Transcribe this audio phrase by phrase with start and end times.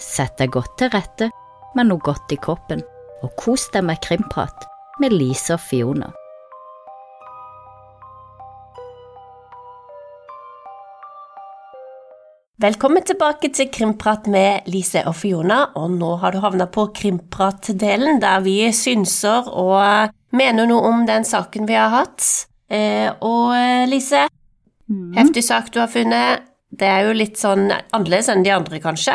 [0.00, 1.30] Sett deg godt til rette
[1.76, 2.82] med noe godt i kroppen,
[3.22, 4.66] og kos deg med krimprat
[5.02, 6.10] med Lise og Fiona.
[12.64, 18.20] Velkommen tilbake til Krimprat med Lise og Fiona, og nå har du havna på Krimprat-delen,
[18.22, 22.22] der vi synser og mener noe om den saken vi har hatt.
[22.70, 24.28] Eh, og eh, Lise,
[24.84, 25.14] Mm.
[25.16, 26.42] heftig sak du har funnet.
[26.68, 29.14] Det er jo litt sånn annerledes enn de andre, kanskje.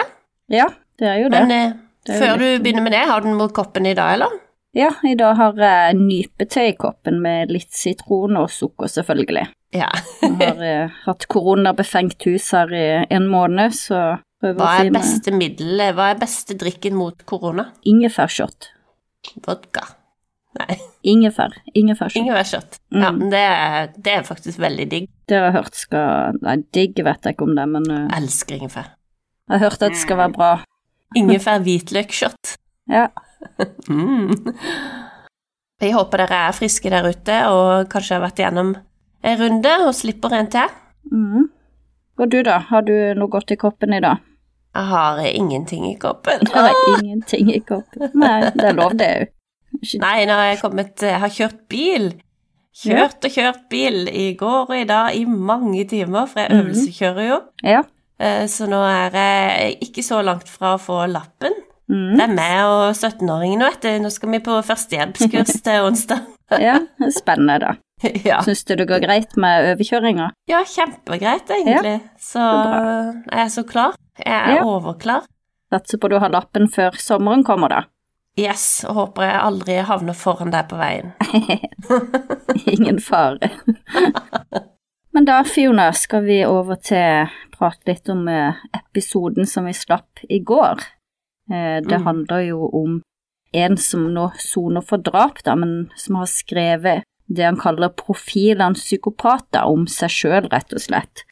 [0.49, 0.67] Ja,
[0.99, 1.41] det er jo det.
[1.47, 1.73] Men eh,
[2.05, 4.13] Det er jo før du begynner med det, har du den mot koppen i dag,
[4.17, 4.37] eller?
[4.77, 9.47] Ja, i dag har jeg nypete i koppen med litt sitron og sukker, selvfølgelig.
[9.73, 9.89] Ja.
[10.21, 14.83] Jeg har eh, hatt koronabefengt hus her i en måned, så prøver Hva å er
[14.87, 17.69] finne beste middelet, hva er beste drikken mot korona?
[17.83, 18.69] ingefærshot.
[19.45, 19.83] Vodka.
[20.59, 21.53] Nei, Ingefær.
[21.77, 22.23] Ingefærshot.
[22.23, 22.79] ingefærshot.
[22.91, 23.17] Ja, Mm.
[23.19, 25.09] men det er, det er faktisk veldig digg.
[25.29, 28.07] Det har jeg hørt skal Nei, digg vet jeg ikke om det, men uh...
[28.17, 28.89] Elsker ingefær.
[29.49, 30.49] Jeg har hørt at det skal være bra.
[31.17, 32.55] Ingefær hvitløkshot.
[32.89, 33.07] Ja.
[33.89, 34.29] Mm.
[35.81, 38.75] Jeg håper dere er friske der ute og kanskje har vært igjennom
[39.25, 40.75] en runde og slipper en til.
[41.11, 41.49] Mm.
[42.19, 42.59] Og du, da?
[42.69, 44.21] Har du noe godt i koppen i dag?
[44.75, 46.43] Jeg har ingenting i koppen.
[46.45, 48.11] Jeg har ingenting i koppen.
[48.19, 49.31] Nei, det er lov, det òg.
[50.01, 52.11] Nei, når jeg, kommet, jeg har kjørt bil.
[52.79, 57.23] Kjørt og kjørt bil i går og i dag i mange timer, for jeg øvelsekjører
[57.23, 57.39] øvelseskjører jo.
[57.65, 57.81] Ja.
[58.19, 61.53] Eh, Så nå er jeg ikke så langt fra å få lappen.
[61.89, 62.17] Mm.
[62.19, 63.89] Det er meg og 17-åringen, vet du.
[64.03, 66.25] Nå skal vi på førstehjelpskurs til onsdag.
[66.67, 66.79] ja.
[67.15, 67.75] Spennende, da.
[68.23, 68.37] Ja.
[68.45, 70.29] Syns du det går greit med overkjøringa?
[70.47, 71.97] ja, kjempegreit, egentlig.
[72.23, 73.97] Så jeg er så klar.
[74.21, 74.63] Jeg er Ja.
[74.63, 75.25] overklar.
[75.73, 77.81] Satser på du har lappen før sommeren kommer, da.
[78.39, 81.11] Yes, og håper jeg aldri havner foran deg på veien.
[82.71, 83.49] Ingen fare.
[85.13, 89.73] Men da, Fiona, skal vi over til å prate litt om eh, episoden som vi
[89.73, 90.83] slapp i går.
[91.51, 92.05] Eh, Det Mm.
[92.05, 93.01] handler jo om
[93.53, 98.75] en som nå soner for drap, da, men som har skrevet det han kaller profilene
[98.75, 101.23] psykopater om seg sjøl, rett og slett.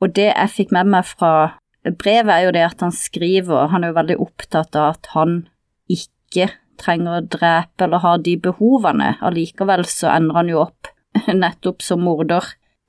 [0.00, 3.84] Og det jeg fikk med meg fra brevet, er jo det at han skriver, han
[3.84, 5.48] er jo veldig opptatt av at han
[5.90, 9.18] ikke trenger å drepe eller har de behovene.
[9.20, 10.88] Allikevel så ender han jo opp
[11.28, 12.44] nettopp som morder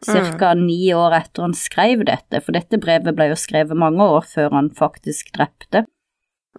[0.06, 0.54] ca.
[0.58, 4.52] ni år etter han skrev dette, for dette brevet ble jo skrevet mange år før
[4.58, 5.86] han faktisk drepte.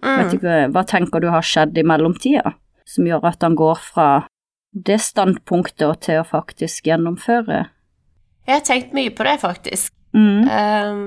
[0.03, 0.33] Mm.
[0.33, 2.55] ikke, hva tenker du har skjedd i mellomtida,
[2.89, 4.07] som gjør at han går fra
[4.73, 7.65] det standpunktet til å faktisk gjennomføre?
[8.47, 9.93] Jeg har tenkt mye på det, faktisk.
[10.17, 10.49] Mm.
[10.49, 11.03] Um,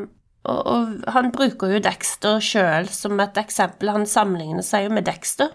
[0.47, 3.91] og, og han bruker jo Dexter sjøl som et eksempel.
[3.93, 5.51] Han sammenligner seg jo med Dexter.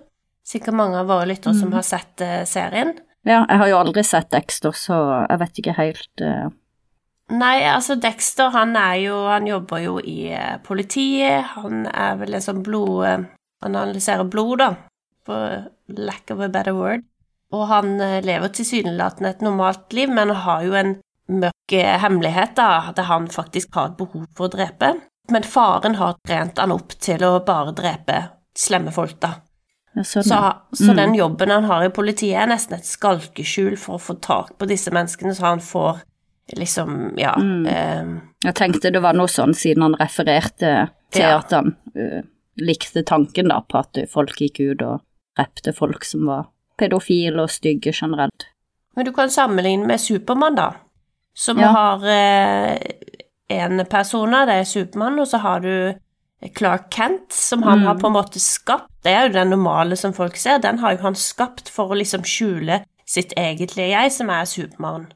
[0.45, 1.77] Sikkert mange av våre lyttere som Mm.
[1.79, 2.93] har sett uh, serien.
[3.23, 4.95] Ja, jeg har jo aldri sett Dexter, så
[5.29, 6.47] jeg vet ikke helt eh,
[7.31, 11.45] Nei, altså Dexter, han er jo Han jobber jo i eh, politiet.
[11.61, 13.05] Han er vel en sånn blod...
[13.07, 13.21] eh,
[13.61, 14.71] Han analyserer blod, da,
[15.25, 17.03] for lack of a better word.
[17.53, 20.95] Og han eh, lever tilsynelatende et normalt liv, men har jo en
[21.31, 24.95] mørk hemmelighet, da, at han faktisk har et behov for å drepe.
[25.31, 28.17] Men faren har trent han opp til å bare drepe
[28.57, 29.35] slemme folk, da.
[30.03, 30.95] Så, så Mm.
[30.97, 34.67] den jobben han har i politiet, er nesten et skalkeskjul for å få tak på
[34.67, 36.01] disse menneskene, så han får
[36.57, 37.65] liksom, ja Mm.
[37.67, 41.37] eh, Jeg tenkte det var noe sånn siden han refererte til Ja.
[41.39, 42.21] at han uh,
[42.57, 45.01] likte tanken da på at folk gikk ut og
[45.37, 46.47] drepte folk som var
[46.77, 48.45] pedofile og stygge generelt.
[48.95, 50.71] Men du kan sammenligne med Supermann, da,
[51.35, 51.67] som Ja.
[51.71, 52.77] har eh,
[53.49, 55.93] en persona, det er Supermann, og så har du
[56.55, 57.85] Clark Kent, som han Mm.
[57.85, 58.89] har på en måte skapt.
[59.03, 61.97] Det er jo den normale som folk ser, den har jo han skapt for å
[61.97, 65.07] liksom skjule sitt egentlige jeg, som er Supermann.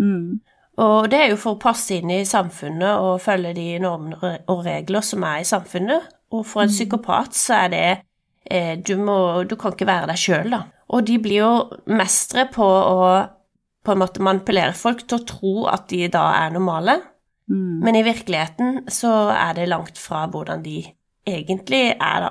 [0.00, 0.40] Mm.
[0.80, 4.62] Og det er jo for å passe inn i samfunnet og følge de normer og
[4.64, 6.08] regler som er i samfunnet.
[6.32, 7.86] Og for en psykopat så er det
[8.48, 10.62] eh, du, må, du kan ikke være deg sjøl, da.
[10.92, 11.52] Og de blir jo
[11.92, 12.98] mestre på å
[13.82, 17.00] på en måte manipulere folk til å tro at de da er normale,
[17.50, 17.80] Mm.
[17.82, 20.78] men i virkeligheten så er det langt fra hvordan de
[21.26, 22.30] egentlig er, da.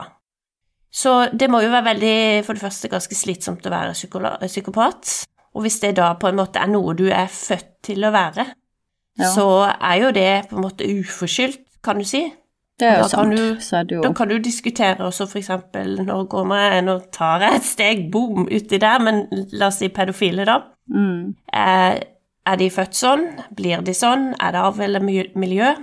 [0.91, 2.15] Så det må jo være veldig,
[2.45, 3.93] for det første, ganske slitsomt å være
[4.47, 5.11] psykopat.
[5.55, 8.45] Og hvis det da på en måte er noe du er født til å være,
[9.19, 9.27] Ja.
[9.35, 9.45] så
[9.81, 12.33] er jo det på en måte uforskyldt, kan du si.
[12.79, 13.35] Det er jo sant.
[13.35, 16.83] du- så er det jo Da kan du diskutere også for eksempel når går jeg,
[16.85, 20.61] nå tar jeg et steg, boom, uti der, men la oss si pedofile, da.
[20.89, 21.35] mm.
[21.53, 21.99] Er,
[22.45, 23.27] er de født sånn?
[23.55, 24.33] Blir de sånn?
[24.39, 24.99] Er det arv eller
[25.35, 25.75] miljø?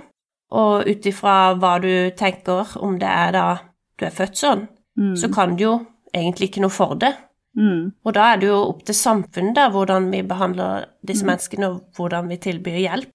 [0.51, 3.59] Og ut ifra hva du tenker om det er da
[3.99, 4.67] du er født sånn,
[4.97, 5.15] Mm.
[5.15, 7.15] så kan du jo egentlig ikke noe for det.
[7.59, 7.91] Mm.
[8.05, 11.31] Og da er det jo opp til samfunnet da, hvordan vi behandler disse Mm.
[11.33, 13.09] menneskene, og hvordan vi tilbyr hjelp.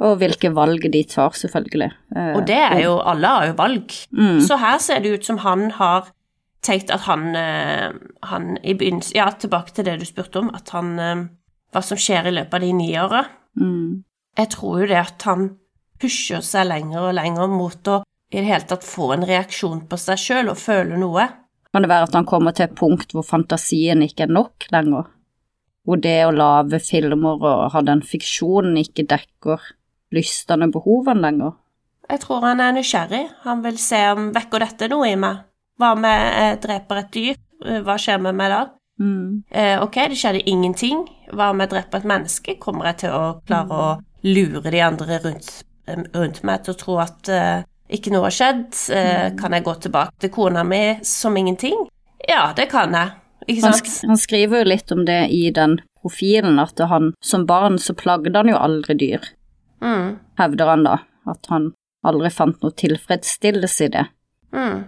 [0.00, 1.90] Og hvilke valg de tar, selvfølgelig.
[2.16, 3.90] Eh, Og det er jo Alle har jo valg.
[4.12, 4.40] Mm.
[4.40, 6.10] Så her ser det ut som han har
[6.62, 7.92] tenkt at han, eh,
[8.22, 11.24] han i begynnelsen Ja, tilbake til det du spurte om, at han eh,
[11.72, 13.24] Hva som skjer i løpet av de ni åra.
[13.58, 14.04] mm.
[14.38, 15.56] Jeg tror jo det at han
[16.00, 19.98] pusher seg lenger og lenger mot å i det hele tatt få en reaksjon på
[19.98, 21.28] seg sjøl og føle noe.
[21.70, 25.10] Kan det være at han kommer til et punkt hvor fantasien ikke er nok lenger?
[25.86, 29.62] Hvor det å lage filmer og ha den fiksjonen ikke dekker
[30.14, 31.54] lystene behovene lenger?
[32.10, 33.22] Jeg tror han er nysgjerrig.
[33.46, 35.44] Han vil se om vekker dette noe i meg.
[35.78, 37.38] Hva om jeg dreper et dyr?
[37.64, 38.60] Eh, Hva skjer med meg da?
[39.00, 39.42] Mm.
[39.48, 41.04] Eh, ok, det skjedde ingenting.
[41.32, 42.56] Hva om jeg dreper et menneske?
[42.60, 43.90] Kommer jeg til å klare å
[44.26, 48.34] lure de andre rundt, eh, rundt meg til å tro at eh, ikke noe har
[48.34, 48.68] skjedd?
[48.94, 51.88] Eh, kan jeg gå tilbake til kona mi som ingenting?
[52.28, 53.12] Ja, det kan jeg.
[53.48, 57.46] Ikke Han, sk han skriver jo litt om det i den profilen, at han som
[57.48, 59.28] barn så plagde han jo aldri dyr,
[59.80, 60.98] Mm, hevder han da.
[61.26, 61.70] At han
[62.04, 64.02] aldri fant noe tilfredsstillelse i det.
[64.52, 64.82] mm,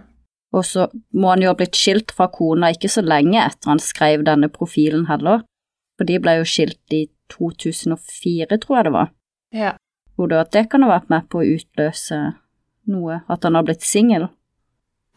[0.53, 3.79] Og så må han jo ha blitt skilt fra kona ikke så lenge etter han
[3.81, 5.41] skrev denne profilen heller,
[5.97, 9.09] for de ble jo skilt i 2004, tror jeg det var.
[9.53, 9.73] ja.
[10.13, 12.17] Tror du at det kan ha vært med på å utløse
[12.91, 14.27] noe, at han har blitt singel?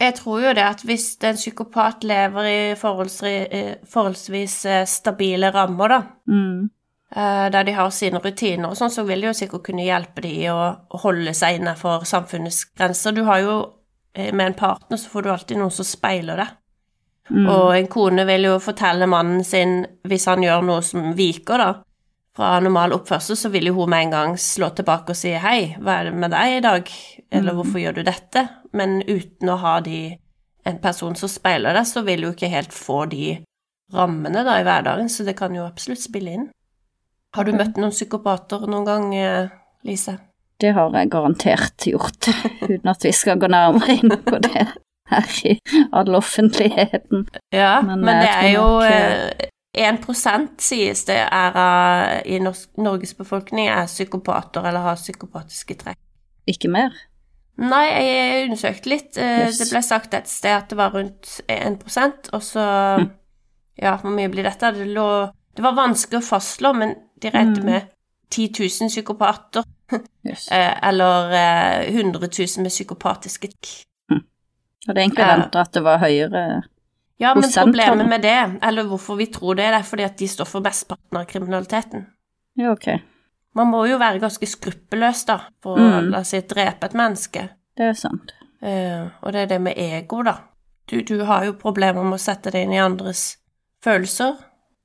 [0.00, 5.88] Jeg tror jo det at hvis en psykopat lever i eh, forholdsvis eh, stabile rammer,
[5.88, 6.68] da, Mm.
[7.16, 10.20] eh, der de har sine rutiner og sånn, så vil det jo sikkert kunne hjelpe
[10.20, 13.12] de å holde seg innenfor samfunnets grenser.
[13.12, 13.56] Du har jo
[14.16, 16.46] med en partner så får du alltid noen som speiler det.
[17.30, 17.48] Mm.
[17.50, 21.82] Og en kone vil jo fortelle mannen sin hvis han gjør noe som viker, da,
[22.36, 25.72] fra normal oppførsel, så vil jo hun med en gang slå tilbake og si hei,
[25.80, 26.92] hva er det med deg i dag,
[27.32, 28.44] eller hvorfor gjør du dette?
[28.76, 30.00] Men uten å ha de,
[30.68, 33.38] en person som speiler det, så vil du ikke helt få de
[33.94, 36.46] rammene da i hverdagen, så det kan jo absolutt spille inn.
[37.36, 39.52] Har du møtt noen psykopater noen gang, eh,
[39.86, 40.18] Lise?
[40.60, 42.28] Det har jeg garantert gjort,
[42.64, 44.68] uten at vi skal gå nærmere inn på det
[45.10, 45.58] her i
[45.92, 47.26] all offentligheten.
[47.54, 53.14] Ja, Men men, det er jo nok, eh, 1 sies det er av i Norges
[53.18, 55.98] befolkning er psykopater eller har psykopatiske trekk.
[56.48, 56.94] Ikke mer?
[57.58, 59.16] Nei, jeg undersøkte litt.
[59.16, 59.58] Eh, Yes.
[59.58, 62.64] Det ble sagt et sted at det var rundt 1% og så
[63.00, 63.10] mm.
[63.76, 64.70] Ja, hvor mye blir dette?
[64.72, 65.06] Det, lå,
[65.56, 67.64] det var vanskelig å fastslå, men de regnet Mm.
[67.68, 67.90] med
[68.30, 68.48] 10
[68.82, 69.64] 000 psykopater.
[70.26, 70.48] Yes.
[70.50, 73.84] eh, Eller eh, 100 000 med psykopatiske trekk.
[74.86, 75.34] det egentlig Ja.
[75.36, 76.62] ventet at det var høyere.
[77.18, 80.26] Ja, men problemet med det, eller hvorfor vi tror det, det er fordi at de
[80.28, 82.06] står for mesteparten av kriminaliteten.
[82.60, 82.88] Ja, ok.
[83.56, 86.10] Man må jo være ganske skruppelløs, da, for å Mm.
[86.12, 87.48] la seg drepe et menneske.
[87.76, 88.32] Det er sant.
[88.62, 90.36] Uh, og det er det med ego, da.
[90.90, 93.36] Du, du har jo problemer med å sette deg inn i andres
[93.84, 94.36] følelser.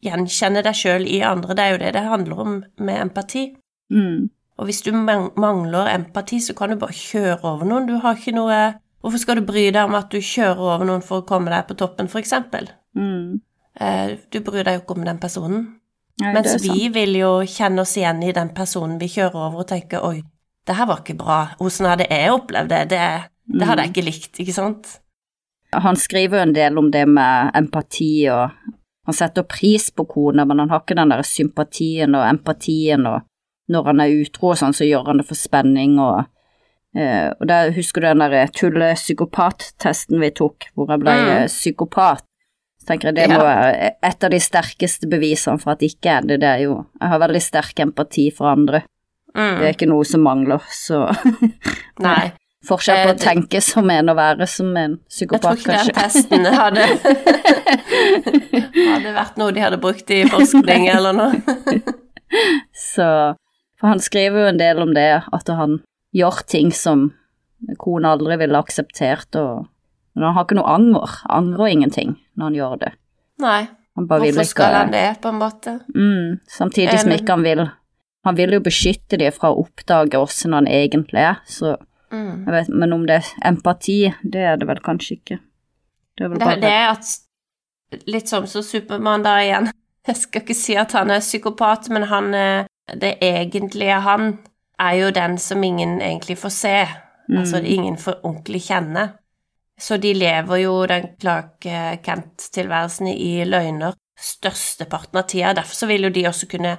[0.04, 1.54] Gjenkjenne deg sjøl i andre.
[1.56, 3.56] Det er jo det det handler om med empati.
[3.94, 4.30] Mm.
[4.58, 7.86] Og hvis du mangler empati, så kan du bare kjøre over noen.
[7.88, 8.58] Du har ikke noe
[9.02, 11.66] Hvorfor skal du bry deg om at du kjører over noen for å komme deg
[11.70, 12.70] på toppen, eksempel?
[12.98, 13.42] Mm.
[13.80, 15.64] Eh, du bryr deg jo ikke om den personen.
[16.22, 19.70] Nei, Mens vi vil jo kjenne oss igjen i den personen vi kjører over, og
[19.72, 20.20] tenke oi,
[20.68, 21.40] det her var ikke bra.
[21.58, 22.82] Hvordan hadde jeg opplevd det?
[22.92, 23.06] Det,
[23.58, 24.92] det hadde jeg ikke likt, ikke sant?
[25.72, 28.52] Han skriver jo en del om det med empati, og
[29.08, 33.24] han setter pris på kona, men han har ikke den der sympatien og empatien, og
[33.72, 36.28] når han er utro og sånn, så gjør han det for spenning, og
[36.96, 41.30] eh, og der husker du den der tulle-psykopat-testen vi tok, hvor jeg ble Mm.
[41.38, 42.24] eh, psykopat.
[42.82, 46.10] Så tenker jeg det må være et av de sterkeste bevisene for at det ikke
[46.18, 48.84] er det, det er jo Jeg har veldig sterk empati for andre,
[49.36, 49.60] Mm.
[49.60, 51.08] det er ikke noe som mangler, så
[52.00, 52.32] Nei.
[52.68, 55.82] Forskjell på Eh, å tenke som en og være som en psykopat Jeg tror ikke
[55.82, 56.84] ikke den testen hadde
[58.92, 61.82] Hadde vært noe de hadde brukt i forskning eller noe.
[62.78, 63.08] Så
[63.80, 65.80] For han skriver jo en del om det, at han
[66.16, 67.12] gjør ting som
[67.80, 69.68] kona aldri ville akseptert, og
[70.14, 71.12] Men han har ikke noe anger.
[71.32, 72.90] Angrer ingenting når han gjør det.
[73.40, 73.68] Nei.
[73.96, 75.78] Hvorfor skal han det, på en måte?
[75.96, 77.70] Mm, samtidig som ikke han vil
[78.24, 81.78] Han vil jo beskytte dem fra å oppdage åssen han egentlig er, så
[82.12, 82.46] Mm.
[82.46, 85.40] jeg vet, Men om det er empati, det er det vel kanskje ikke.
[86.18, 87.06] Det er Det, det er at
[88.08, 89.72] Litt som så Supermann da igjen.
[90.08, 92.68] Jeg skal ikke si at han er psykopat, men han er
[93.00, 94.40] Det egentlige han
[94.82, 96.76] er jo den som ingen egentlig får se.
[97.32, 97.66] Altså Mm.
[97.66, 99.14] ingen får ordentlig kjenne.
[99.80, 101.66] Så de lever jo den Clark
[102.04, 105.54] Kent-tilværelsen i løgner størsteparten av tida.
[105.54, 106.78] Derfor så vil jo de også kunne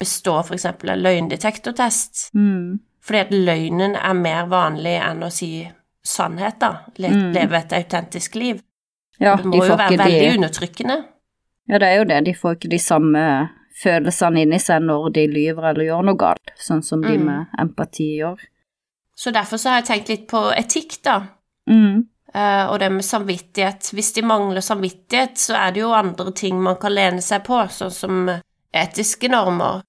[0.00, 2.30] bestå eksempel en løgndetektortest.
[2.34, 5.68] mm, Fordi at løgnen er mer vanlig enn å si
[6.04, 6.70] sannhet, da.
[6.98, 7.32] Le Mm.
[7.34, 8.62] Leve et autentisk liv.
[9.20, 11.04] Ja, Det de må jo være veldig de undertrykkende.
[11.68, 13.50] Ja, det er jo det, de får ikke de samme
[13.82, 17.24] følelsene inni seg når de lyver eller gjør noe galt, sånn som de Mm.
[17.24, 18.38] med empati gjør.
[19.16, 21.20] Så derfor så har jeg tenkt litt på etikk, da.
[21.70, 22.06] Mm.
[22.34, 23.92] Uh, og det med samvittighet.
[23.94, 27.60] Hvis de mangler samvittighet, så er det jo andre ting man kan lene seg på,
[27.70, 28.30] sånn som
[28.74, 29.82] etiske normer.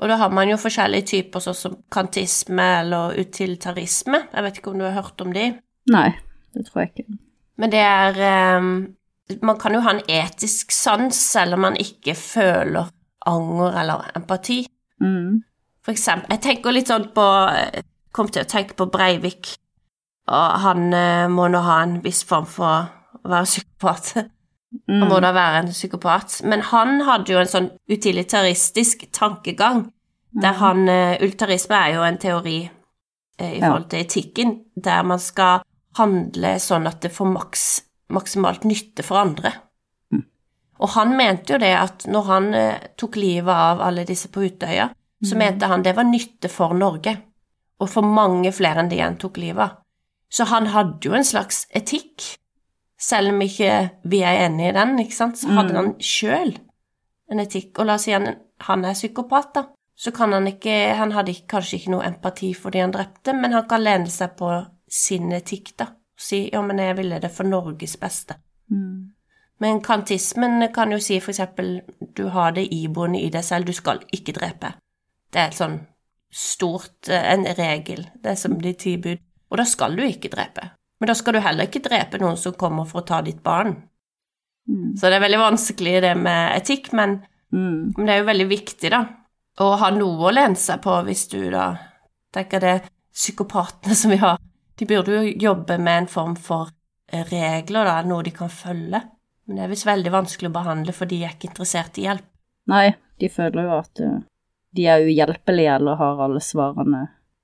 [0.00, 4.22] Og da har man jo forskjellige typer, sånn som kantisme eller utilitarisme.
[4.32, 5.52] Jeg vet ikke om du har hørt om de?
[5.92, 6.08] Nei,
[6.54, 7.18] det tror jeg ikke.
[7.60, 8.72] Men det er um,
[9.42, 12.88] Man kan jo ha en etisk sans selv om man ikke føler
[13.26, 14.60] anger eller empati.
[15.02, 15.42] Mm.
[15.82, 17.24] For eksempel Jeg tenker litt sånn på
[18.12, 19.54] Kom til å tenke på Breivik.
[20.28, 22.68] Og han eh, må nå ha en viss form for
[23.24, 24.12] å være psykopat.
[24.88, 25.22] Han må Mm.
[25.24, 26.38] da være en psykopat.
[26.48, 29.82] Men han hadde jo en sånn utilitaristisk tankegang,
[30.32, 32.54] der han eh, Ultarisme er jo en teori
[33.38, 35.60] eh, i forhold til etikken, der man skal
[35.98, 37.66] handle sånn at det får maks,
[38.16, 39.52] maksimalt nytte for andre.
[40.82, 40.86] Mm.
[40.86, 44.42] Og han mente jo det at når han eh, tok livet av alle disse på
[44.42, 44.88] Utøya,
[45.22, 47.12] så mente han det var nytte for Norge,
[47.78, 49.76] og for mange flere enn de han tok livet av.
[50.32, 52.24] Så han hadde jo en slags etikk,
[52.98, 53.76] selv om ikke
[54.10, 55.76] vi er enig i den, ikke sant, så hadde Mm.
[55.76, 56.58] han sjøl
[57.30, 57.78] en etikk.
[57.78, 58.34] Og la oss si han,
[58.66, 62.70] han er psykopat, da, så kan han ikke Han hadde kanskje ikke noe empati for
[62.70, 64.50] de han drepte, men han kan lene seg på
[64.90, 68.34] sin etikk, da, og si ja, men jeg ville det for Norges beste.
[68.70, 69.11] Mm.
[69.62, 71.76] Men kantismen kan jo si eksempel
[72.16, 74.72] du har det iboende i deg selv, du skal ikke drepe.
[75.32, 75.78] Det er et sånn
[76.32, 79.20] stort, eh, en regel, det er som de ti bud.
[79.52, 80.70] Og da skal du ikke drepe.
[81.00, 83.74] Men da skal du heller ikke drepe noen som kommer for å ta ditt barn.
[84.68, 84.96] Mm.
[84.96, 87.20] Så det er veldig vanskelig det med etikk, men,
[87.52, 87.92] Mm.
[87.96, 89.06] men det er jo veldig viktig, da,
[89.60, 91.76] å ha noe å lene seg på hvis du da
[92.32, 92.76] tenker det
[93.12, 94.38] psykopatene som vi har,
[94.76, 96.70] de burde jo jobbe med en form for
[97.12, 99.02] eh, regler, da, noe de kan følge.
[99.52, 102.24] Men det er visst veldig vanskelig å behandle, for de er ikke interessert i hjelp.
[102.72, 104.14] Nei, de føler jo at eh,
[104.72, 107.02] de er uhjelpelige eller har alle svarene.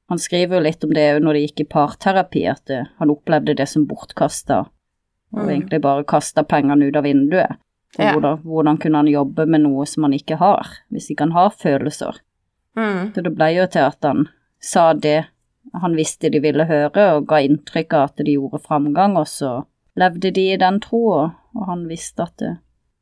[0.09, 3.13] Han skriver jo litt om det òg når de gikk i parterapi, at eh, han
[3.13, 5.51] opplevde det som bortkasta, og Mm.
[5.51, 7.59] egentlig bare kasta pengene ut av vinduet.
[7.99, 8.15] Ja.
[8.15, 11.51] hvordan, hvordan kunne han jobbe med noe som han ikke har, hvis ikke han har
[11.51, 12.23] følelser?
[12.77, 13.13] Mm.
[13.13, 14.29] Så det ble jo til at han
[14.61, 15.27] sa det
[15.75, 19.67] han visste de ville høre, og ga inntrykk av at de gjorde framgang, og så
[19.99, 22.55] levde de i den troa, og han visste at det,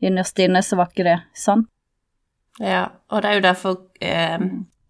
[0.03, 1.69] innerst inne så var ikke det sant.
[2.61, 4.45] Ja, og det er jo derfor eh,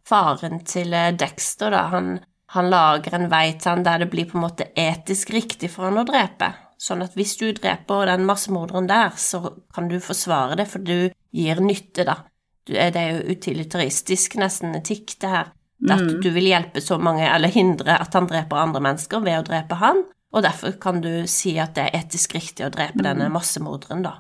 [0.07, 2.13] faren til eh, Dexter, da, han,
[2.55, 5.89] han lager en vei til han der det blir på en måte etisk riktig for
[5.89, 6.53] han å drepe.
[6.79, 9.41] Sånn at hvis du dreper den massemorderen der, så
[9.75, 12.21] kan du forsvare det, for du gir nytte, da.
[12.67, 15.53] Du, eh, det er jo utilitaristisk, nesten etikk, det her.
[15.91, 16.21] At Mm.
[16.23, 19.77] du vil hjelpe så mange, eller hindre at han dreper andre mennesker ved å drepe
[19.77, 24.03] han, og derfor kan du si at det er etisk riktig å drepe denne massemorderen,
[24.03, 24.19] da.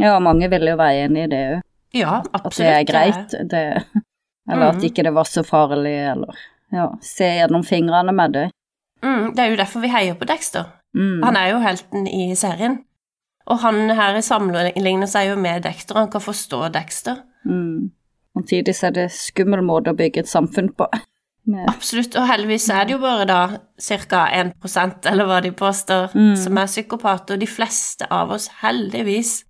[0.00, 1.60] Ja, mange vil jo være enig i det òg,
[1.94, 3.84] Ja, at det er greit, det,
[4.48, 4.84] eller at Mhm.
[4.88, 6.34] ikke det var så farlig, eller
[6.72, 8.50] ja, se gjennom fingrene med det.
[9.02, 10.64] Mm, det er jo derfor vi heier på Dexter.
[10.96, 11.22] Mm.
[11.24, 12.84] Han er jo helten i serien.
[13.46, 17.16] Og han her sammenligner seg jo med Dexter, han kan forstå Dexter.
[17.44, 17.90] Mm.
[18.36, 20.86] Samtidig er det skummel måte å bygge et samfunn på.
[21.46, 23.38] Med, Absolutt, og heldigvis er det jo bare da
[23.82, 24.20] ca.
[24.30, 26.36] 1% eller hva de påstår, Mm.
[26.36, 29.44] som er psykopater, og de fleste av oss heldigvis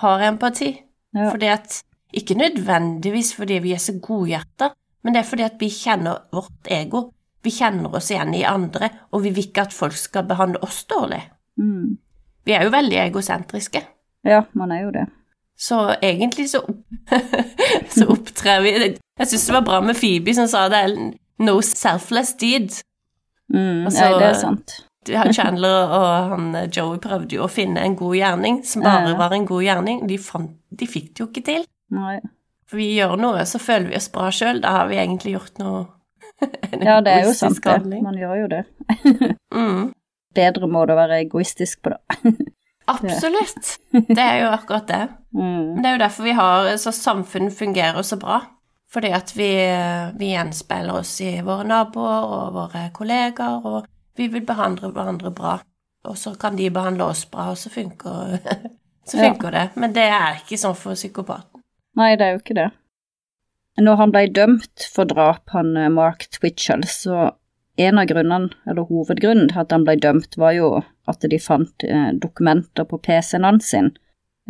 [0.00, 0.74] har empati.
[1.16, 1.30] Ja.
[1.30, 4.70] Fordi at Ikke nødvendigvis fordi vi er så godhjerta,
[5.04, 7.10] men det er fordi at vi kjenner vårt ego.
[7.44, 10.84] Vi kjenner oss igjen i andre, og vi vil ikke at folk skal behandle oss
[10.84, 11.22] dårlig.
[11.58, 11.98] mm.
[12.46, 13.82] Vi er jo veldig egosentriske.
[14.24, 15.06] Ja, man er jo det.
[15.58, 16.62] Så egentlig så,
[17.96, 18.70] så opptrer vi
[19.18, 20.82] Jeg syns det var bra med Phoebe som sa det
[21.38, 22.80] no selfless deed.
[23.52, 23.86] Mm.
[23.88, 24.78] Altså, Nei, det er sant.
[25.08, 29.32] Chandler og han eh, Joey prøvde jo å finne en god gjerning som bare var
[29.32, 30.02] en god gjerning.
[30.08, 31.64] De, fant, de fikk det jo ikke til.
[31.96, 32.18] Nei.
[32.68, 34.60] For vi gjør noe, så føler vi oss bra sjøl.
[34.64, 35.86] Da har vi egentlig gjort noe
[36.84, 38.02] Ja, det er jo sant, det.
[38.04, 38.64] Man gjør jo det.
[39.58, 39.88] Mm,
[40.36, 42.32] Bedre måte å være egoistisk på, da.
[42.92, 43.78] absolutt.
[43.90, 45.00] Det er jo akkurat det.
[45.34, 45.80] Mm.
[45.80, 48.42] Det er jo derfor vi har så samfunn fungerer så bra.
[48.88, 49.48] Fordi at vi,
[50.16, 55.58] vi gjenspeiler oss i våre naboer og våre kollegaer, og vi vil behandle hverandre bra.
[56.08, 58.38] Og så kan de behandle oss bra, og så funker,
[59.08, 59.32] så Ja.
[59.34, 59.66] det.
[59.76, 61.60] Men det er ikke sånn for psykopaten.
[61.98, 62.70] Nei, det er jo ikke det.
[63.78, 67.32] Når han ble dømt for drap, han eh, Mark Twitchell, så
[67.78, 70.70] en av grunnene, eller hovedgrunnen til at han ble dømt, var jo
[71.08, 73.92] at de fant eh, dokumenter på PC-en hans sin.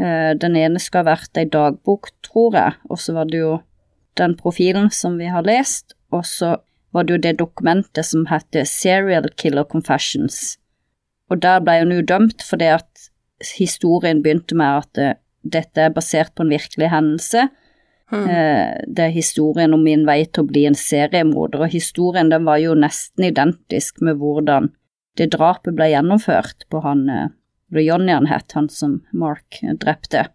[0.01, 3.59] Eh, den ene skal ha vært ei dagbok, tror jeg, og så var det jo
[4.19, 6.57] den profilen som vi har lest, og så
[6.95, 10.59] var det jo det dokumentet som heter Serial Killer Confessions.
[11.29, 13.09] Og der ble hun jo dømt fordi at
[13.55, 17.49] historien begynte med at eh, dette er basert på en virkelig hendelse,
[18.11, 18.29] Mm.
[18.87, 22.61] Det er historien om min vei til å bli en seriemorder, og historien den var
[22.63, 24.71] jo nesten identisk med hvordan
[25.21, 27.27] det drapet ble gjennomført på han eh,
[27.85, 30.29] Johnny han het, han som Mark drepte.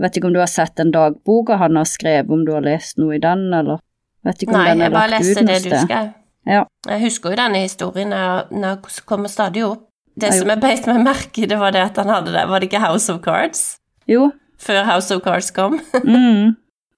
[0.00, 2.64] Jeg vet ikke om du har sett den dagboka han har skrevet, om du har
[2.64, 3.82] lest noe i den, eller
[4.24, 6.14] vet ikke om Nei, den jeg er lagt ut noe sted.
[6.48, 6.62] Ja.
[6.88, 9.82] Jeg husker jo denne historien, jeg- den jeg kommer stadig opp.
[10.16, 12.48] Det Ja, som jeg beit meg merke i, det var det at han hadde det,
[12.48, 13.78] var det ikke House of Cards?
[14.08, 15.78] Jo, Før House of Cards kom?
[16.04, 16.56] mm.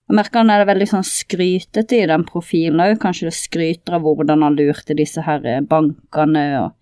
[0.09, 4.02] Jeg merker han er veldig sånn skrytete i den profilen òg, kanskje det skryter av
[4.02, 6.73] hvordan han lurte disse her bankene og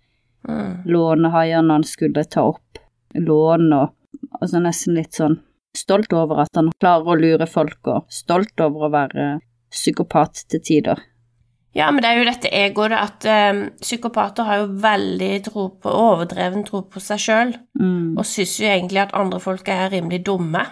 [0.47, 0.83] Mm.
[0.89, 2.79] lånehaiene han skulle ta opp
[3.13, 3.91] lån og
[4.41, 5.39] altså nesten litt sånn
[5.77, 9.29] stolt over at han klarer å lure folk og stolt over å være
[9.71, 10.99] psykopat til tider.
[11.71, 15.93] Ja, men det er jo dette egoet at eh, psykopater har jo veldig tro på,
[15.95, 18.17] overdreven tro på seg sjøl, Mm.
[18.19, 20.65] og syns jo egentlig at andre folk er rimelig dumme.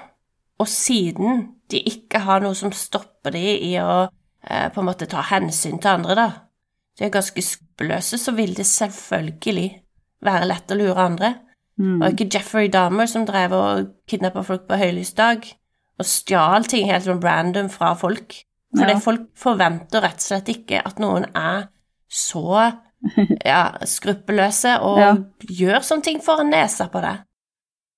[0.59, 4.09] Og siden de ikke har noe som stopper de i å
[4.43, 6.27] eh, på en måte ta hensyn til andre, da,
[6.99, 9.69] de er ganske skruppelløse, så vil det selvfølgelig
[10.27, 11.29] være lett å lure andre.
[11.79, 12.01] Mm.
[12.01, 15.45] Og ikke Jeffrey Dahmer som drev og kidnappa folk på høylysdag
[15.99, 18.35] og stjal ting helt sånn random fra folk.
[18.75, 18.99] Fordi Ja.
[18.99, 21.69] folk forventer rett og slett ikke at noen er
[22.11, 22.73] så
[23.45, 25.13] ja, skruppelløse og Ja.
[25.47, 27.23] gjør sånne ting foran nesa på deg.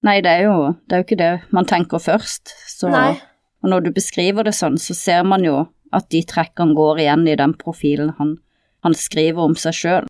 [0.04, 2.54] Nei, det er, jo, det er jo ikke det man tenker først.
[2.68, 7.00] Så, og når du beskriver det sånn, så ser man jo at de trekkene går
[7.04, 8.38] igjen i den profilen han,
[8.84, 10.08] han skriver om seg sjøl.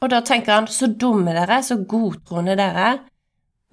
[0.00, 2.98] Og da tenker han så dumme dere er, så godtroende dere er.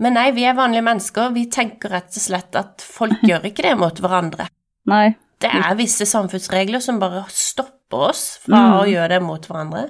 [0.01, 3.63] Men nei, vi er vanlige mennesker, vi tenker rett og slett at folk gjør ikke
[3.67, 4.48] det mot hverandre.
[4.89, 8.74] Nei, Det er visse samfunnsregler som bare stopper oss fra Mm.
[8.79, 9.89] å gjøre det mot hverandre.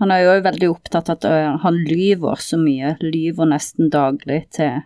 [0.00, 4.82] han er jo veldig opptatt av at han lyver så mye, lyver nesten daglig til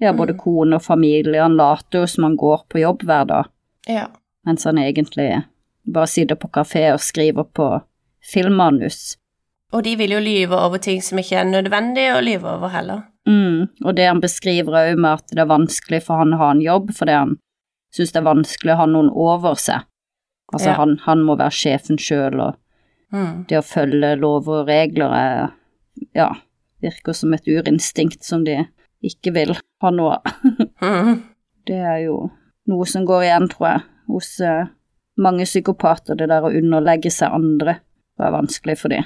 [0.00, 1.40] ja, både kone og familie.
[1.42, 3.44] Han later jo som han går på jobb hver dag,
[3.88, 4.06] Ja.
[4.46, 5.44] mens han egentlig
[5.86, 7.82] bare sitter på kafé og skriver på
[8.32, 9.16] filmmanus.
[9.72, 13.02] Og de vil jo lyve over ting som ikke er nødvendig å lyve over heller.
[13.28, 16.50] Mm, og det han beskriver òg med at det er vanskelig for han å ha
[16.50, 17.36] en jobb fordi han
[17.94, 19.84] syns det er vanskelig å ha noen over seg.
[20.52, 20.74] Altså Ja.
[20.80, 22.58] han, han må være sjefen sjøl, og
[23.12, 23.44] Mm.
[23.46, 25.50] det å følge lover og regler er
[26.16, 26.30] ja,
[26.80, 28.54] virker som et urinstinkt som de
[29.04, 30.22] ikke vil ha noe av.
[30.80, 31.22] Mm.
[31.66, 32.30] Det er jo
[32.66, 34.66] noe som går igjen, tror jeg, hos eh,
[35.20, 37.76] mange psykopater, det der å underlegge seg andre.
[38.18, 39.04] Det er vanskelig for dem.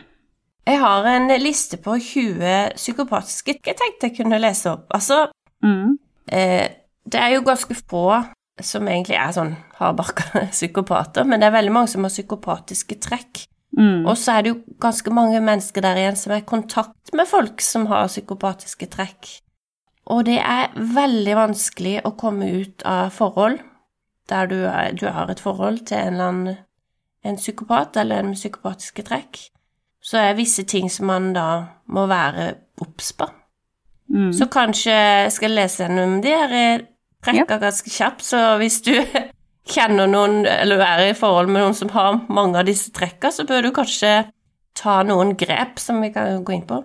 [0.66, 4.88] Jeg har en liste på 20 psykopatiske jeg tenkte jeg kunne lese opp.
[4.94, 5.26] Altså,
[5.62, 5.98] Mm.
[6.32, 6.68] eh,
[7.06, 8.24] det er jo ganske få
[8.60, 13.46] som egentlig er sånn hardbarka psykopater, men det er veldig mange som har psykopatiske trekk.
[13.78, 14.06] Mm.
[14.06, 17.26] Og så er det jo ganske mange mennesker der igjen som er i kontakt med
[17.28, 19.40] folk som har psykopatiske trekk.
[20.06, 23.58] Og det er veldig vanskelig å komme ut av forhold
[24.28, 26.56] der du, er, du har et forhold til en eller annen
[27.26, 29.48] en psykopat eller en med psykopatiske trekk.
[30.06, 31.48] Så er det visse ting som man da
[31.90, 33.26] må være obs på.
[34.12, 34.30] Mm.
[34.36, 36.84] Så kanskje jeg skal lese gjennom de her
[37.26, 38.92] trekka ganske kjapt, så hvis du
[39.74, 43.46] kjenner noen, eller er i forhold med noen som har mange av disse trekka, så
[43.48, 44.12] bør du kanskje
[44.78, 46.82] ta noen grep som vi kan gå inn på.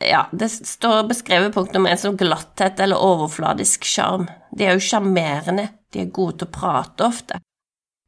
[0.00, 4.26] Ja, det står beskrevet punkt nummer én som glatthet eller overfladisk sjarm.
[4.56, 7.40] De er jo sjarmerende, de er gode til å prate ofte.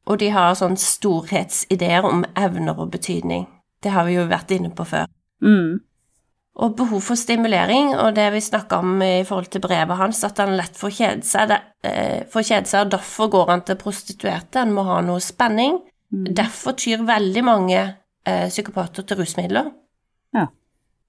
[0.09, 3.45] Og de har sånn storhetsideer om evner og betydning.
[3.83, 5.09] Det har vi jo vært inne på før.
[5.43, 5.81] Mm.
[6.63, 10.37] Og behov for stimulering, og det vi snakka om i forhold til brevet hans, at
[10.37, 13.79] han lett får kjede seg, det, eh, får kjede seg, og derfor går han til
[13.81, 15.79] prostituerte, han må ha noe spenning.
[16.13, 16.27] Mm.
[16.37, 19.71] Derfor tyr veldig mange eh, psykopater til rusmidler.
[20.37, 20.45] Ja.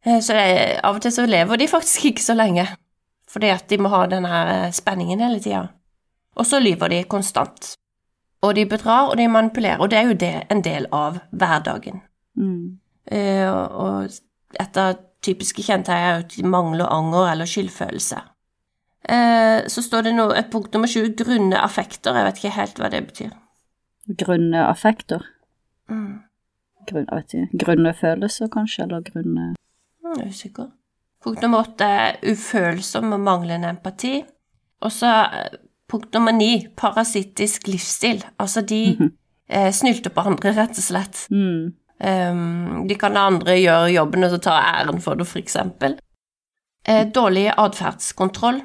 [0.07, 2.67] Eh, så det, av og til så lever de faktisk ikke så lenge,
[3.29, 5.67] fordi at de må ha denne her spenningen hele tida.
[6.41, 7.75] Og så lyver de konstant.
[8.43, 12.01] Og de bedrar, og de manipulerer, og det er jo det en del av hverdagen.
[12.37, 12.79] Mm.
[13.07, 18.21] Eh, og og et av typiske kjennetegn er at de mangler anger eller skyldfølelse.
[19.09, 22.17] Eh, så står det nå et punkt nummer sju, grunne affekter.
[22.17, 23.35] Jeg vet ikke helt hva det betyr.
[24.21, 25.25] Grunne affekter.
[25.91, 26.23] Mm.
[26.89, 29.53] Grunn, vet ikke, grunne følelser, kanskje, eller grunne
[30.05, 30.73] Jeg er usikker.
[31.25, 34.19] Punkt nummer åtte er ufølsom og manglende empati.
[34.85, 35.57] Og så eh,
[35.89, 38.25] punkt nummer ni, parasittisk livsstil.
[38.39, 38.83] Altså de
[39.49, 41.27] eh, snylter på andre, rett og slett.
[41.31, 41.73] mm.
[42.03, 45.97] Um, de kan la andre gjøre jobben og så ta æren for det, for eksempel.
[46.85, 48.63] Eh, dårlig atferdskontroll.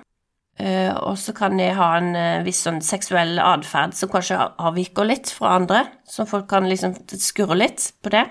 [0.60, 5.08] Uh, og så kan de ha en uh, viss sånn seksuell atferd som kanskje avviker
[5.08, 8.26] litt fra andre, så folk kan liksom skurre litt på det.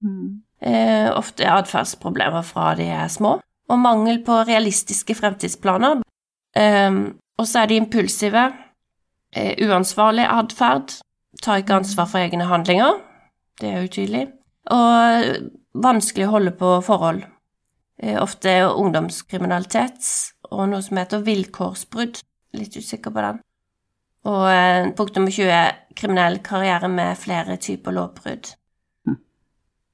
[0.00, 0.38] Mm.
[0.64, 3.36] Uh, ofte atferdsproblemer fra de er små.
[3.68, 6.00] Og mangel på realistiske fremtidsplaner.
[6.56, 7.02] Um,
[7.36, 8.48] og så er de impulsive.
[9.36, 10.94] Uansvarlig atferd.
[11.44, 12.96] Tar ikke ansvar for egne handlinger.
[13.58, 14.24] Det er utydelig.
[14.70, 15.48] Og
[15.82, 17.24] vanskelig å holde på forhold.
[18.02, 20.06] Eh, ofte ungdomskriminalitet
[20.52, 22.20] og noe som heter vilkårsbrudd.
[22.58, 23.40] Litt usikker på den.
[24.28, 28.52] Og eh, punkt nummer 20 er kriminell karriere med flere typer lovbrudd.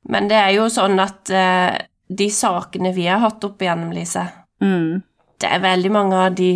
[0.04, 1.78] Men det er jo sånn at eh,
[2.12, 4.26] de sakene vi har hatt opp igjennom, Lise,
[4.62, 5.02] Mm.
[5.42, 6.50] det er veldig mange av de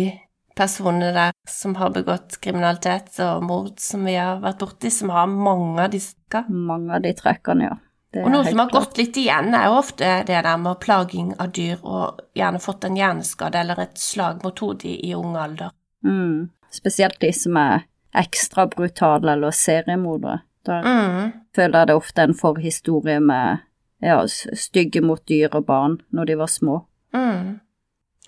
[0.59, 5.29] personene der som har begått kriminalitet og mord som vi har vært borti, som har
[5.31, 6.15] mange av disse.
[6.49, 7.77] Mange av de trekkene, ja.
[8.11, 8.89] Det Og noe som har klart.
[8.89, 12.85] gått litt igjen, er jo ofte det der med plaging av dyr og gjerne fått
[12.87, 15.69] en hjerneskade eller et slag mot hodet i, ung alder.
[16.05, 16.49] Mm.
[16.73, 17.83] Spesielt de som er
[18.17, 20.39] ekstra brutale eller seriemordere.
[20.65, 21.31] Da Mm.
[21.55, 23.59] føler jeg det ofte en forhistorie med
[24.01, 26.85] ja, stygge mot dyr og barn når de var små.
[27.13, 27.59] Mm.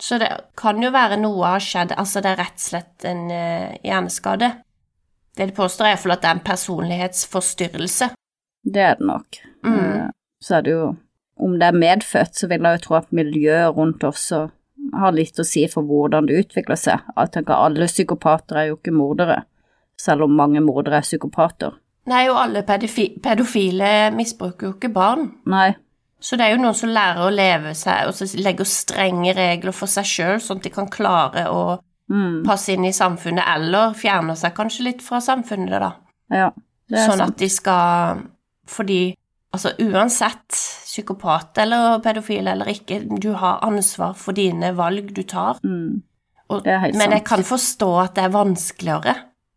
[0.00, 0.28] Så det
[0.58, 4.48] kan jo være noe har skjedd, altså det er rett og slett en eh, hjerneskade.
[5.36, 8.08] Det de påstår er iallfall at det er en personlighetsforstyrrelse.
[8.64, 9.38] Det er det nok.
[9.64, 9.78] Mm.
[9.78, 10.08] Eh,
[10.42, 10.96] Så er det jo
[11.42, 14.50] Om det er medfødt, så vil jeg jo tro at miljøet rundt også
[14.94, 17.00] har litt å si for hvordan det utvikler seg.
[17.16, 19.38] Jeg tenker alle psykopater er jo ikke mordere,
[19.98, 21.72] selv om mange mordere er psykopater.
[22.06, 25.30] Nei, og alle pedofi pedofile misbruker jo ikke barn.
[25.50, 25.72] Nei,
[26.22, 29.74] Så det er jo noen som lærer å leve seg, og så legger strenge regler
[29.74, 31.62] for seg sjøl, sånn at de kan klare å
[32.12, 35.90] mm, passe inn i samfunnet, eller fjerner seg kanskje litt fra samfunnet, da.
[36.30, 36.52] ja,
[36.92, 37.34] det Sånn sant.
[37.34, 38.22] at de skal
[38.70, 39.00] Fordi
[39.52, 40.54] altså uansett
[40.86, 45.58] psykopat eller pedofil eller ikke, du har ansvar for dine valg du tar.
[45.64, 46.02] Mm,
[46.48, 49.14] Og, Det er helt men jeg kan forstå at det er vanskeligere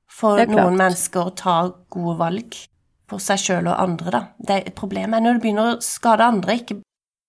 [0.08, 1.56] for Det er noen mennesker å ta
[1.92, 2.56] gode valg
[3.10, 4.22] for seg sjøl og andre, da.
[4.40, 6.56] Det, problemet er når du begynner å skade andre.
[6.62, 6.80] Ikke,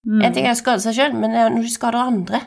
[0.07, 0.23] mm.
[0.25, 2.41] En ting er å skade seg sjøl, men det er når du skader andre.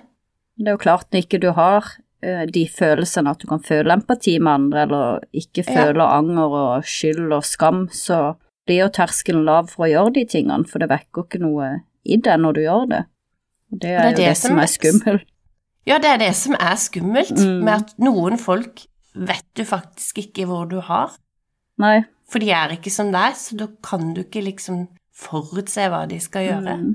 [0.59, 1.85] Det er jo klart når ikke du har
[2.21, 6.07] eh, de følelsene at du kan føle empati med andre, eller ikke Ja.
[6.17, 8.35] anger og skyld og skam, så
[8.67, 11.69] blir jo terskelen lav for å gjøre de tingene, for det vekker ikke noe
[12.05, 13.05] i deg når du gjør det.
[13.71, 15.25] Og det er, Og det er jo det det som er er skummelt.
[15.87, 17.63] Ja, det er det som er skummelt, Mm.
[17.63, 21.15] med at noen folk vet du faktisk ikke hvor du har.
[21.79, 22.03] Nei.
[22.29, 24.83] For de er ikke som deg, så da kan du ikke liksom
[25.19, 26.75] forutse hva de skal gjøre.
[26.79, 26.91] Mm.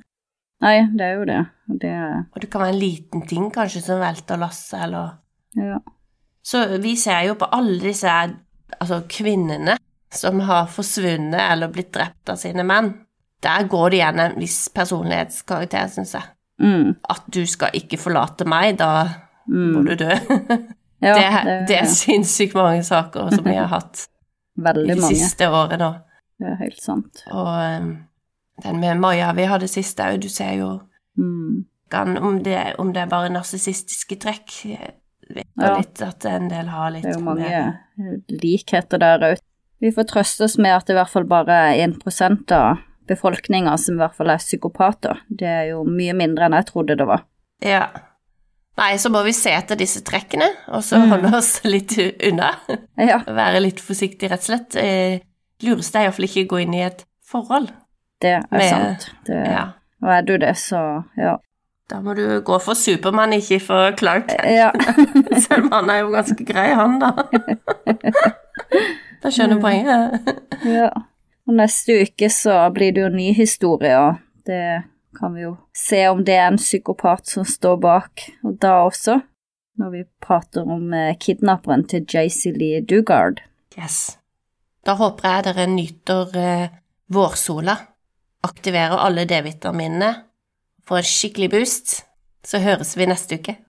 [0.64, 1.40] Nei, det er jo det.
[1.82, 5.16] Det er Og det kan være en liten ting kanskje som velter lasset, eller
[5.58, 5.78] Ja.
[6.44, 8.10] Så vi ser jo på alle disse
[8.80, 9.76] altså kvinnene
[10.12, 12.92] som har forsvunnet eller blitt drept av sine menn.
[13.42, 16.22] Der går det igjen en viss personlighetskarakter, syns jeg.
[16.60, 16.94] Mm.
[17.10, 19.04] At du skal ikke forlate meg, da
[19.48, 19.84] må Mm.
[19.86, 20.10] du dø.
[21.04, 24.06] Ja, det, det er sinnssykt mange saker som vi har hatt
[24.56, 24.84] i mange.
[24.84, 25.14] I mange.
[25.16, 25.92] siste året, da.
[26.40, 27.22] Det er helt sant.
[27.30, 27.46] Og
[27.82, 27.92] um,
[28.62, 30.80] den med Maja vi hadde sist òg, du ser jo
[31.16, 31.64] Mm.
[31.94, 34.50] om, det, om det er bare narsissistiske trekk
[35.34, 35.76] vet Ja.
[35.76, 39.38] litt at en del har litt Det er jo med- mange likheter der òg.
[39.80, 43.76] Vi får trøste oss med at det i hvert fall bare er 1 av befolkninga
[43.78, 45.20] som i hvert fall er psykopater.
[45.30, 47.22] Det er jo mye mindre enn jeg trodde det var.
[47.62, 47.86] Ja.
[48.76, 51.08] Nei, så må vi se etter disse trekkene, og så Mm.
[51.12, 51.94] holde oss litt
[52.26, 52.48] unna.
[52.98, 54.76] Ja, Være litt forsiktig, rett og slett.
[54.76, 55.20] Eh,
[55.62, 57.70] lureste er iallfall ikke å gå inn i et forhold.
[58.20, 59.10] det er Med- sant.
[59.26, 59.64] Det, Ja.
[60.02, 61.36] Og er du det, så ja.
[61.88, 64.70] Da må du gå for Supermann, ikke for Clark Ja,
[65.38, 67.10] Selv om han er jo ganske grei, han, da.
[69.22, 70.40] Da skjønner du poenget.
[70.64, 70.88] ja.
[71.46, 74.16] Og neste uke så blir det jo ny historie, og
[74.48, 74.60] det
[75.16, 79.20] kan vi jo se om det er en psykopat som står bak, og da også,
[79.80, 83.42] når vi prater om eh, kidnapperen til JC Lee Dugard.
[83.78, 84.18] Yes.
[84.84, 86.74] Da håper jeg dere nyter eh,
[87.14, 87.76] vårsola,
[88.44, 90.12] aktiverer alle D-vitaminene,
[90.84, 91.94] får en skikkelig boost,
[92.44, 93.56] så høres vi neste uke.